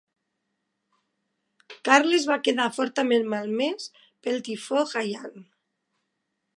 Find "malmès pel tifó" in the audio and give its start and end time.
3.35-4.83